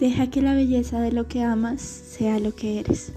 Deja 0.00 0.28
que 0.28 0.42
la 0.42 0.54
belleza 0.54 1.00
de 1.00 1.12
lo 1.12 1.28
que 1.28 1.42
amas 1.42 1.80
sea 1.80 2.40
lo 2.40 2.54
que 2.54 2.80
eres. 2.80 3.12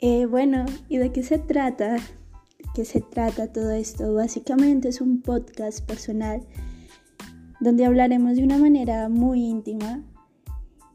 Eh, 0.00 0.26
bueno, 0.26 0.64
¿y 0.88 0.96
de 0.96 1.12
qué 1.12 1.22
se 1.22 1.38
trata? 1.38 1.94
¿De 1.94 2.00
qué 2.74 2.84
se 2.86 3.02
trata 3.02 3.52
todo 3.52 3.72
esto? 3.72 4.14
Básicamente 4.14 4.88
es 4.88 5.02
un 5.02 5.20
podcast 5.20 5.84
personal 5.84 6.40
donde 7.60 7.84
hablaremos 7.84 8.36
de 8.36 8.44
una 8.44 8.56
manera 8.56 9.08
muy 9.10 9.44
íntima 9.44 10.02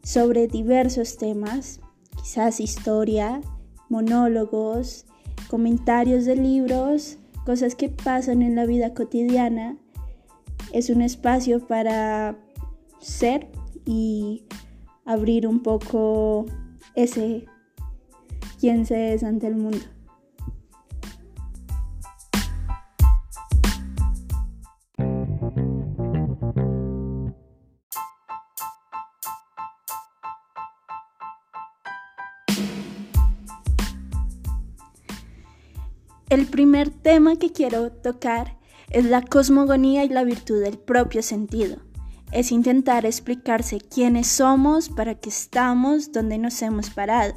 sobre 0.04 0.48
diversos 0.48 1.18
temas, 1.18 1.80
quizás 2.22 2.60
historia, 2.60 3.42
monólogos, 3.90 5.06
comentarios 5.48 6.26
de 6.26 6.36
libros, 6.36 7.18
cosas 7.46 7.76
que 7.76 7.90
pasan 7.90 8.42
en 8.42 8.56
la 8.56 8.66
vida 8.66 8.94
cotidiana. 8.94 9.78
Es 10.72 10.90
un 10.90 11.02
espacio 11.02 11.66
para 11.66 12.38
ser 13.00 13.48
y 13.86 14.44
abrir 15.06 15.48
un 15.48 15.62
poco 15.62 16.46
ese 16.96 17.46
quién 18.60 18.86
se 18.86 19.14
es 19.14 19.24
ante 19.24 19.48
el 19.48 19.56
mundo. 19.56 19.86
El 36.34 36.48
primer 36.48 36.90
tema 36.90 37.36
que 37.36 37.52
quiero 37.52 37.92
tocar 37.92 38.58
es 38.90 39.06
la 39.06 39.22
cosmogonía 39.22 40.04
y 40.04 40.10
la 40.10 40.24
virtud 40.24 40.64
del 40.64 40.80
propio 40.80 41.22
sentido. 41.22 41.78
Es 42.32 42.52
intentar 42.52 43.06
explicarse 43.06 43.80
quiénes 43.80 44.26
somos, 44.26 44.90
para 44.90 45.14
qué 45.14 45.30
estamos, 45.30 46.12
dónde 46.12 46.40
nos 46.40 46.60
hemos 46.64 46.90
parado. 46.90 47.36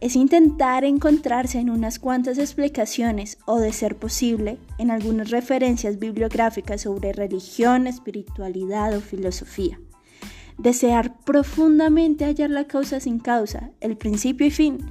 Es 0.00 0.14
intentar 0.14 0.84
encontrarse 0.84 1.58
en 1.58 1.70
unas 1.70 1.98
cuantas 1.98 2.38
explicaciones 2.38 3.36
o, 3.46 3.58
de 3.58 3.72
ser 3.72 3.96
posible, 3.96 4.60
en 4.78 4.92
algunas 4.92 5.30
referencias 5.30 5.98
bibliográficas 5.98 6.82
sobre 6.82 7.12
religión, 7.12 7.88
espiritualidad 7.88 8.96
o 8.96 9.00
filosofía. 9.00 9.80
Desear 10.56 11.18
profundamente 11.24 12.26
hallar 12.26 12.50
la 12.50 12.68
causa 12.68 13.00
sin 13.00 13.18
causa, 13.18 13.72
el 13.80 13.96
principio 13.96 14.46
y 14.46 14.52
fin, 14.52 14.88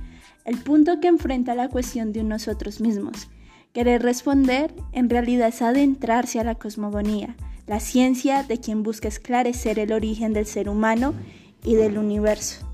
el 0.47 0.57
punto 0.57 1.01
que 1.01 1.09
enfrenta 1.09 1.55
la 1.55 1.67
cuestión 1.67 2.13
de 2.13 2.23
nosotros 2.23 2.79
mismos. 2.79 3.29
Querer 3.73 4.01
responder 4.01 4.73
en 4.93 5.09
realidad 5.09 5.49
es 5.49 5.61
adentrarse 5.61 6.39
a 6.39 6.45
la 6.45 6.55
cosmogonía, 6.55 7.35
la 7.67 7.81
ciencia 7.81 8.43
de 8.43 8.57
quien 8.57 8.81
busca 8.81 9.09
esclarecer 9.09 9.77
el 9.77 9.91
origen 9.91 10.31
del 10.31 10.45
ser 10.45 10.69
humano 10.69 11.13
y 11.65 11.75
del 11.75 11.97
universo. 11.97 12.65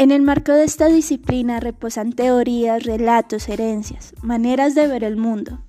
En 0.00 0.10
el 0.12 0.22
marco 0.22 0.52
de 0.52 0.64
esta 0.64 0.88
disciplina 0.88 1.60
reposan 1.60 2.14
teorías, 2.14 2.84
relatos, 2.84 3.50
herencias, 3.50 4.14
maneras 4.22 4.74
de 4.74 4.86
ver 4.86 5.04
el 5.04 5.18
mundo. 5.18 5.62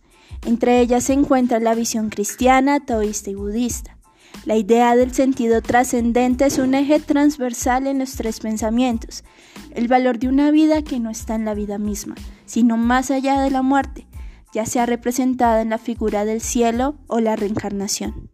Entre 0.45 0.80
ellas 0.80 1.03
se 1.03 1.11
encuentra 1.11 1.59
la 1.59 1.75
visión 1.75 2.09
cristiana, 2.09 2.80
taoísta 2.80 3.30
y 3.30 3.36
budista. 3.36 3.97
La 4.45 4.55
idea 4.55 4.95
del 4.95 5.14
sentido 5.14 5.61
trascendente 5.61 6.45
es 6.45 6.59
un 6.59 6.75
eje 6.75 7.02
transversal 7.02 7.87
en 7.87 7.99
los 7.99 8.14
tres 8.15 8.39
pensamientos, 8.39 9.25
el 9.71 9.89
valor 9.89 10.17
de 10.17 10.30
una 10.30 10.49
vida 10.49 10.81
que 10.81 11.02
no 11.02 11.09
está 11.09 11.36
en 11.36 11.43
la 11.43 11.53
vida 11.53 11.77
misma, 11.77 12.15
sino 12.45 12.77
más 12.77 13.11
allá 13.11 13.41
de 13.41 13.52
la 13.52 13.64
muerte, 13.64 14.08
ya 14.53 14.65
sea 14.65 14.86
representada 14.86 15.61
en 15.61 15.71
la 15.71 15.77
figura 15.77 16.23
del 16.23 16.39
cielo 16.39 16.95
o 17.08 17.20
la 17.20 17.36
reencarnación. 17.36 18.30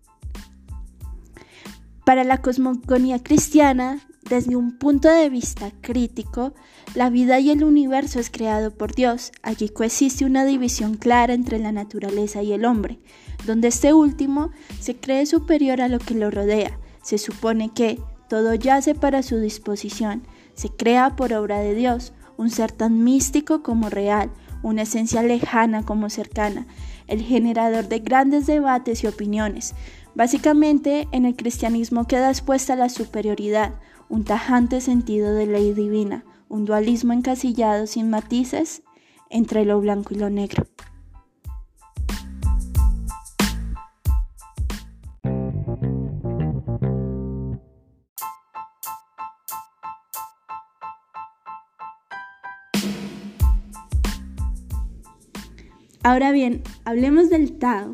Para 2.06 2.24
la 2.24 2.38
cosmogonía 2.38 3.24
cristiana, 3.24 4.00
desde 4.30 4.56
un 4.56 4.78
punto 4.78 5.10
de 5.10 5.30
vista 5.30 5.72
crítico, 5.82 6.54
la 6.96 7.10
vida 7.10 7.40
y 7.40 7.50
el 7.50 7.64
universo 7.64 8.20
es 8.20 8.30
creado 8.30 8.72
por 8.72 8.94
Dios. 8.94 9.32
Allí 9.42 9.70
coexiste 9.70 10.26
una 10.26 10.46
división 10.46 10.96
clara 10.96 11.34
entre 11.34 11.60
la 11.60 11.72
naturaleza 11.72 12.42
y 12.44 12.54
el 12.54 12.66
hombre, 12.66 13.00
donde 13.46 13.70
este 13.70 13.94
último 13.94 14.52
se 14.80 14.96
cree 14.96 15.26
superior 15.26 15.82
a 15.82 15.88
lo 15.88 16.00
que 16.00 16.16
lo 16.16 16.32
rodea. 16.32 16.78
Se 17.02 17.18
supone 17.18 17.72
que 17.74 18.00
todo 18.28 18.54
yace 18.54 18.96
para 18.96 19.24
su 19.24 19.38
disposición, 19.38 20.24
se 20.54 20.70
crea 20.70 21.16
por 21.16 21.34
obra 21.34 21.60
de 21.60 21.76
Dios, 21.76 22.14
un 22.36 22.50
ser 22.50 22.72
tan 22.72 23.04
místico 23.04 23.64
como 23.64 23.90
real, 23.90 24.30
una 24.64 24.84
esencia 24.84 25.24
lejana 25.24 25.84
como 25.84 26.10
cercana, 26.10 26.68
el 27.08 27.22
generador 27.22 27.88
de 27.88 28.00
grandes 28.00 28.48
debates 28.48 29.04
y 29.04 29.08
opiniones. 29.08 29.74
Básicamente, 30.18 31.08
en 31.12 31.26
el 31.26 31.36
cristianismo 31.36 32.08
queda 32.08 32.32
expuesta 32.32 32.76
la 32.76 32.90
superioridad, 32.90 33.76
un 34.10 34.24
tajante 34.24 34.82
sentido 34.82 35.32
de 35.36 35.46
ley 35.46 35.74
divina, 35.74 36.26
un 36.50 36.66
dualismo 36.66 37.14
encasillado 37.14 37.86
sin 37.86 38.10
matices 38.10 38.82
entre 39.30 39.64
lo 39.64 39.80
blanco 39.80 40.16
y 40.16 40.18
lo 40.18 40.32
negro. 40.32 40.66
Ahora 56.02 56.32
bien, 56.32 56.64
hablemos 56.86 57.30
del 57.30 57.60
Tao. 57.60 57.94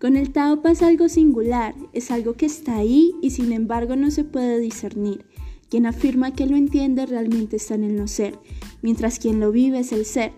Con 0.00 0.16
el 0.16 0.32
Tao 0.32 0.62
pasa 0.62 0.86
algo 0.86 1.10
singular, 1.10 1.74
es 1.92 2.10
algo 2.10 2.32
que 2.32 2.46
está 2.46 2.76
ahí 2.76 3.14
y 3.20 3.32
sin 3.32 3.52
embargo 3.52 3.96
no 3.96 4.10
se 4.10 4.24
puede 4.24 4.58
discernir. 4.58 5.26
Quien 5.68 5.84
afirma 5.84 6.32
que 6.32 6.46
lo 6.46 6.56
entiende 6.56 7.04
realmente 7.04 7.56
está 7.56 7.74
en 7.74 7.84
el 7.84 7.96
no 7.96 8.08
ser, 8.08 8.38
mientras 8.80 9.18
quien 9.18 9.40
lo 9.40 9.52
vive 9.52 9.80
es 9.80 9.92
el 9.92 10.06
ser. 10.06 10.32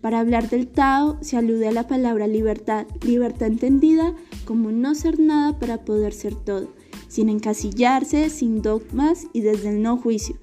Para 0.00 0.20
hablar 0.20 0.48
del 0.48 0.68
Tao 0.68 1.18
se 1.20 1.36
alude 1.36 1.66
a 1.66 1.72
la 1.72 1.88
palabra 1.88 2.28
libertad, 2.28 2.86
libertad 3.04 3.48
entendida 3.48 4.14
como 4.44 4.70
no 4.70 4.94
ser 4.94 5.18
nada 5.18 5.58
para 5.58 5.84
poder 5.84 6.12
ser 6.12 6.36
todo, 6.36 6.72
sin 7.08 7.28
encasillarse, 7.28 8.30
sin 8.30 8.62
dogmas 8.62 9.26
y 9.32 9.40
desde 9.40 9.70
el 9.70 9.82
no 9.82 9.96
juicio. 9.96 10.36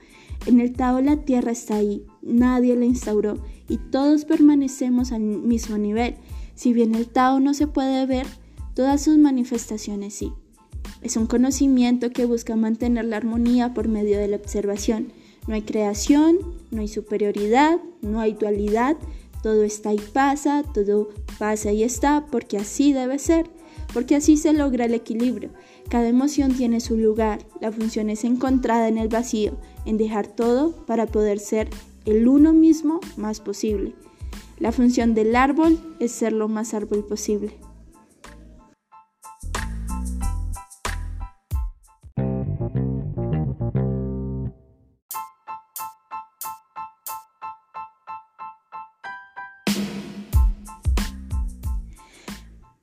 En 0.48 0.60
el 0.60 0.74
Tao 0.74 1.00
la 1.00 1.16
tierra 1.24 1.54
está 1.54 1.78
ahí, 1.78 2.06
nadie 2.22 2.76
la 2.76 2.84
instauró 2.84 3.38
y 3.70 3.78
todos 3.78 4.26
permanecemos 4.26 5.14
al 5.14 5.22
mismo 5.22 5.78
nivel. 5.78 6.16
Si 6.56 6.74
bien 6.74 6.94
el 6.94 7.08
Tao 7.08 7.40
no 7.40 7.54
se 7.54 7.68
puede 7.68 8.06
ver, 8.06 8.28
todas 8.76 9.02
sus 9.02 9.18
manifestaciones 9.18 10.14
sí. 10.14 10.34
Es 11.02 11.18
un 11.18 11.26
conocimiento 11.26 12.12
que 12.12 12.26
busca 12.26 12.56
mantener 12.56 13.06
la 13.06 13.18
armonía 13.18 13.74
por 13.74 13.88
medio 13.88 14.20
de 14.20 14.28
la 14.28 14.36
observación. 14.36 15.12
No 15.48 15.56
hay 15.56 15.62
creación, 15.64 16.38
no 16.72 16.82
hay 16.82 16.88
superioridad, 16.88 17.80
no 18.02 18.20
hay 18.20 18.34
dualidad, 18.34 18.98
todo 19.42 19.64
está 19.64 19.94
y 19.94 20.00
pasa, 20.00 20.64
todo 20.74 21.10
pasa 21.40 21.72
y 21.72 21.84
está, 21.84 22.26
porque 22.32 22.58
así 22.58 22.94
debe 22.94 23.20
ser, 23.20 23.50
porque 23.94 24.16
así 24.16 24.38
se 24.38 24.54
logra 24.54 24.86
el 24.86 24.94
equilibrio. 24.94 25.52
Cada 25.90 26.08
emoción 26.08 26.54
tiene 26.56 26.80
su 26.80 26.98
lugar, 26.98 27.46
la 27.62 27.72
función 27.72 28.10
es 28.10 28.24
encontrada 28.24 28.88
en 28.88 28.98
el 28.98 29.08
vacío, 29.08 29.58
en 29.86 29.98
dejar 29.98 30.28
todo 30.28 30.72
para 30.88 31.06
poder 31.06 31.40
ser 31.40 31.70
el 32.06 32.28
uno 32.28 32.54
mismo 32.54 33.00
más 33.18 33.40
posible. 33.40 33.94
La 34.58 34.72
función 34.72 35.14
del 35.14 35.36
árbol 35.36 35.78
es 36.00 36.12
ser 36.12 36.34
lo 36.34 36.48
más 36.48 36.74
árbol 36.74 37.06
posible. 37.06 37.54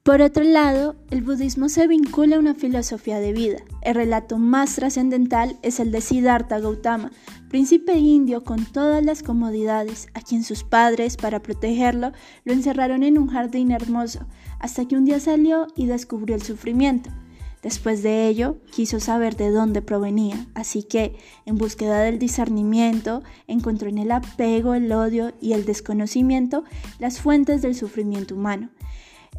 Por 0.03 0.21
otro 0.21 0.43
lado, 0.43 0.97
el 1.11 1.23
budismo 1.23 1.69
se 1.69 1.87
vincula 1.87 2.35
a 2.35 2.39
una 2.41 2.57
filosofía 2.57 3.21
de 3.21 3.33
vida. 3.33 3.59
El 3.83 3.95
relato 3.95 4.37
más 4.37 4.75
trascendental 4.75 5.57
es 5.63 5.79
el 5.79 5.93
de 5.93 6.01
Siddhartha 6.01 6.59
Gautama, 6.59 7.13
príncipe 7.49 7.97
indio 7.97 8.43
con 8.43 8.65
todas 8.65 9.05
las 9.05 9.23
comodidades, 9.23 10.09
a 10.15 10.21
quien 10.21 10.43
sus 10.43 10.65
padres, 10.65 11.17
para 11.17 11.41
protegerlo, 11.41 12.11
lo 12.45 12.53
encerraron 12.53 13.05
en 13.05 13.17
un 13.17 13.29
jardín 13.29 13.71
hermoso, 13.71 14.27
hasta 14.59 14.89
que 14.89 14.97
un 14.97 15.05
día 15.05 15.21
salió 15.21 15.69
y 15.77 15.87
descubrió 15.87 16.35
el 16.35 16.43
sufrimiento. 16.43 17.11
Después 17.63 18.03
de 18.03 18.27
ello, 18.27 18.57
quiso 18.73 18.99
saber 18.99 19.37
de 19.37 19.51
dónde 19.51 19.83
provenía, 19.83 20.49
así 20.55 20.83
que, 20.83 21.15
en 21.47 21.59
búsqueda 21.59 22.01
del 22.01 22.19
discernimiento, 22.19 23.23
encontró 23.47 23.89
en 23.89 23.99
el 23.99 24.11
apego, 24.11 24.75
el 24.75 24.91
odio 24.91 25.33
y 25.41 25.53
el 25.53 25.65
desconocimiento 25.65 26.65
las 26.99 27.21
fuentes 27.21 27.63
del 27.63 27.77
sufrimiento 27.77 28.35
humano. 28.35 28.71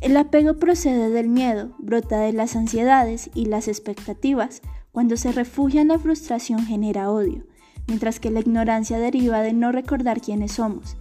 El 0.04 0.16
apego 0.18 0.56
procede 0.56 1.10
del 1.10 1.28
miedo, 1.28 1.74
brota 1.80 2.20
de 2.20 2.34
las 2.34 2.56
ansiedades 2.56 3.32
y 3.34 3.46
las 3.46 3.68
expectativas. 3.68 4.62
Cuando 4.92 5.18
se 5.18 5.32
refugia 5.32 5.82
en 5.82 5.88
la 5.88 5.98
frustración 5.98 6.64
genera 6.68 7.10
odio, 7.10 7.48
mientras 7.88 8.20
que 8.20 8.30
la 8.30 8.42
ignorancia 8.42 9.00
deriva 9.00 9.42
de 9.42 9.54
no 9.54 9.72
recordar 9.72 10.22
quiénes 10.22 10.52
somos. 10.52 10.98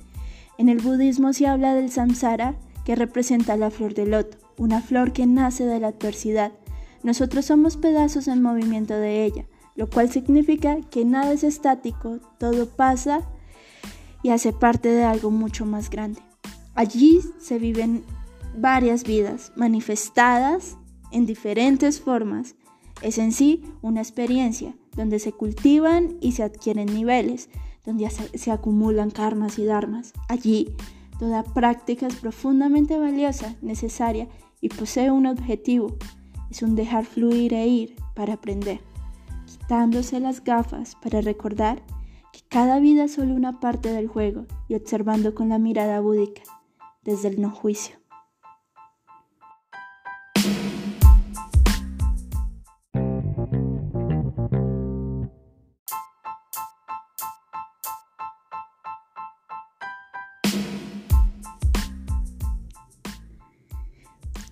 En 0.57 0.71
el 0.71 0.79
budismo 0.79 1.35
se 1.35 1.47
habla 1.47 1.75
del 1.75 1.91
samsara, 1.91 2.55
que 2.87 2.97
representa 2.97 3.59
la 3.59 3.71
flor 3.71 3.93
de 3.93 4.07
loto, 4.07 4.39
una 4.57 4.81
flor 4.81 5.13
que 5.13 5.27
nace 5.27 5.67
de 5.67 5.79
la 5.79 5.89
adversidad 5.89 6.53
nosotros 7.03 7.47
somos 7.47 7.77
pedazos 7.77 8.29
en 8.29 8.43
movimiento 8.43 8.95
de 8.95 9.25
ella, 9.25 9.45
lo 9.75 9.91
cual 9.91 10.11
significa 10.11 10.81
que 10.91 11.05
nada 11.05 11.33
es 11.33 11.43
estático, 11.43 12.21
todo 12.39 12.69
pasa 12.69 13.23
y 14.23 14.31
hace 14.31 14.53
parte 14.53 14.89
de 14.89 15.03
algo 15.03 15.31
mucho 15.31 15.67
más 15.67 15.91
grande. 15.91 16.21
Allí 16.75 17.21
se 17.41 17.59
viven 17.59 18.05
varias 18.57 19.05
vidas 19.05 19.53
manifestadas 19.57 20.77
en 21.11 21.27
diferentes 21.27 22.01
formas. 22.01 22.57
Es 23.03 23.19
en 23.19 23.33
sí 23.33 23.63
una 23.83 24.01
experiencia 24.01 24.75
donde 24.97 25.19
se 25.19 25.33
cultivan 25.33 26.17
y 26.21 26.33
se 26.33 26.43
adquieren 26.43 26.87
niveles, 26.87 27.49
donde 27.85 28.09
se, 28.11 28.51
acumulan 28.51 29.11
karmas 29.11 29.59
y 29.59 29.65
dharmas. 29.65 30.13
Allí 30.29 30.75
toda 31.19 31.43
práctica 31.43 32.07
es 32.07 32.17
profundamente 32.17 32.99
valiosa, 32.99 33.57
necesaria 33.63 34.29
y 34.61 34.69
posee 34.69 35.11
un 35.11 35.27
objetivo, 35.27 35.97
es 36.51 36.63
un 36.63 36.75
dejar 36.75 37.05
fluir 37.05 37.55
e 37.55 37.67
ir 37.67 37.97
para 38.15 38.35
aprender, 38.35 38.81
quitándose 39.47 40.21
las 40.21 40.45
gafas 40.45 40.97
para 40.97 41.21
recordar 41.21 41.83
que 42.33 42.41
cada 42.49 42.79
vida 42.79 43.05
es 43.05 43.15
solo 43.15 43.35
una 43.35 43.61
parte 43.61 43.93
del 43.93 44.09
juego 44.09 44.47
y 44.69 44.75
observando 44.75 45.35
con 45.35 45.49
la 45.49 45.59
mirada 45.59 46.01
búdica 46.01 46.43
desde 47.05 47.29
el 47.29 47.41
no 47.41 47.51
juicio. 47.51 48.02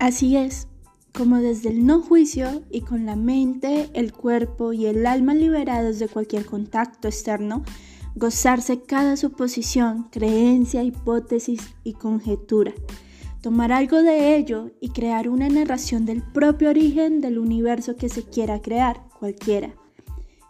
Así 0.01 0.35
es, 0.35 0.67
como 1.13 1.37
desde 1.41 1.69
el 1.69 1.85
no 1.85 2.01
juicio 2.01 2.63
y 2.71 2.81
con 2.81 3.05
la 3.05 3.15
mente, 3.15 3.91
el 3.93 4.13
cuerpo 4.13 4.73
y 4.73 4.87
el 4.87 5.05
alma 5.05 5.35
liberados 5.35 5.99
de 5.99 6.07
cualquier 6.07 6.43
contacto 6.47 7.07
externo, 7.07 7.63
gozarse 8.15 8.81
cada 8.81 9.15
suposición, 9.15 10.07
creencia, 10.09 10.81
hipótesis 10.81 11.75
y 11.83 11.93
conjetura, 11.93 12.73
tomar 13.41 13.71
algo 13.71 14.01
de 14.01 14.35
ello 14.35 14.71
y 14.81 14.89
crear 14.89 15.29
una 15.29 15.49
narración 15.49 16.07
del 16.07 16.23
propio 16.23 16.71
origen 16.71 17.21
del 17.21 17.37
universo 17.37 17.95
que 17.95 18.09
se 18.09 18.23
quiera 18.23 18.59
crear, 18.59 19.03
cualquiera, 19.19 19.75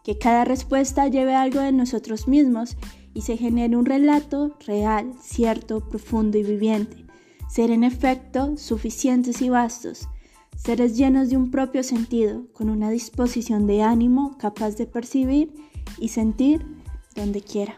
que 0.06 0.18
cada 0.18 0.46
respuesta 0.46 1.10
lleve 1.10 1.36
algo 1.36 1.60
de 1.60 1.74
nosotros 1.74 2.26
mismos 2.30 2.78
y 3.14 3.24
se 3.24 3.36
genere 3.36 3.76
un 3.76 3.86
relato 3.86 4.56
real, 4.66 5.12
cierto, 5.22 5.90
profundo 5.90 6.38
y 6.38 6.44
viviente, 6.44 7.11
ser 7.52 7.70
en 7.70 7.84
efecto 7.84 8.56
suficientes 8.56 9.42
y 9.42 9.50
vastos, 9.50 10.08
seres 10.56 10.96
llenos 10.96 11.30
de 11.30 11.36
un 11.36 11.52
propio 11.52 11.84
sentido, 11.84 12.46
con 12.54 12.70
una 12.70 12.90
disposición 12.90 13.68
de 13.68 13.84
ánimo 13.84 14.38
capaz 14.38 14.78
de 14.78 14.86
percibir 14.86 15.54
y 16.00 16.08
sentir 16.08 16.66
donde 17.14 17.42
quiera. 17.42 17.78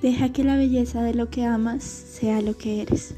Deja 0.00 0.32
que 0.32 0.44
la 0.44 0.56
belleza 0.56 1.02
de 1.02 1.12
lo 1.12 1.28
que 1.28 1.44
amas 1.44 1.84
sea 1.84 2.40
lo 2.40 2.56
que 2.56 2.80
eres. 2.80 3.14